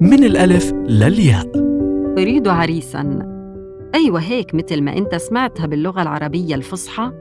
[0.00, 1.50] من الألف للياء.
[2.18, 3.18] أريد عريساً.
[3.94, 7.12] أيوة هيك مثل ما أنت سمعتها باللغة العربية الفصحى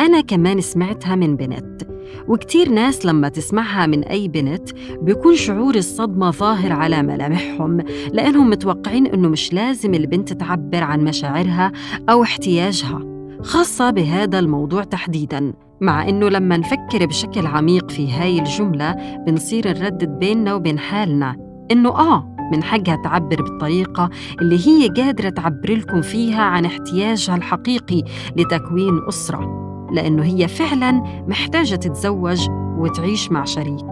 [0.00, 1.82] أنا كمان سمعتها من بنت.
[2.28, 4.68] وكتير ناس لما تسمعها من أي بنت
[5.02, 7.80] بيكون شعور الصدمة ظاهر على ملامحهم
[8.12, 11.72] لأنهم متوقعين إنه مش لازم البنت تعبر عن مشاعرها
[12.10, 13.00] أو احتياجها
[13.42, 15.52] خاصة بهذا الموضوع تحديداً.
[15.80, 21.47] مع إنه لما نفكر بشكل عميق في هاي الجملة بنصير نردد بيننا وبين حالنا.
[21.72, 28.02] إنه آه من حقها تعبر بالطريقة اللي هي قادرة تعبر لكم فيها عن احتياجها الحقيقي
[28.36, 30.92] لتكوين أسرة لأنه هي فعلاً
[31.28, 33.86] محتاجة تتزوج وتعيش مع شريك.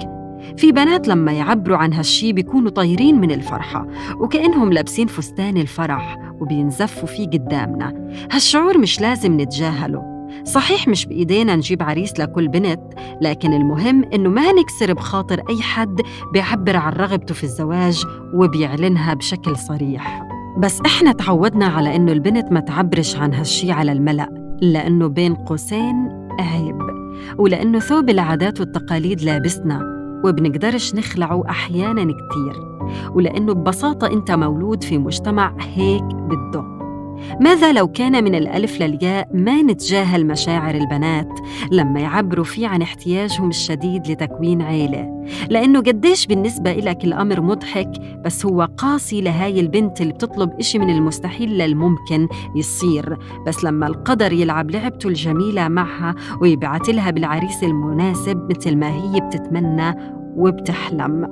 [0.56, 3.86] في بنات لما يعبروا عن هالشي بيكونوا طايرين من الفرحة
[4.20, 8.10] وكأنهم لابسين فستان الفرح وبينزفوا فيه قدامنا.
[8.32, 10.15] هالشعور مش لازم نتجاهله.
[10.46, 12.80] صحيح مش بإيدينا نجيب عريس لكل بنت
[13.20, 16.00] لكن المهم إنه ما نكسر بخاطر أي حد
[16.32, 20.22] بيعبر عن رغبته في الزواج وبيعلنها بشكل صريح.
[20.58, 26.08] بس إحنا تعودنا على إنه البنت ما تعبرش عن هالشي على الملأ لأنه بين قوسين
[26.40, 26.78] عيب
[27.38, 29.80] ولأنه ثوب العادات والتقاليد لابسنا
[30.24, 32.76] وبنقدرش نخلعه أحياناً كتير.
[33.14, 36.75] ولأنه ببساطة أنت مولود في مجتمع هيك بده
[37.40, 41.28] ماذا لو كان من الألف للياء ما نتجاهل مشاعر البنات
[41.72, 47.90] لما يعبروا فيه عن احتياجهم الشديد لتكوين عيلة؟ لأنه قديش بالنسبة إلك الأمر مضحك
[48.24, 53.18] بس هو قاسي لهاي البنت اللي بتطلب إشي من المستحيل للممكن يصير.
[53.46, 59.94] بس لما القدر يلعب لعبته الجميلة معها ويبعت لها بالعريس المناسب مثل ما هي بتتمنى
[60.36, 61.26] وبتحلم.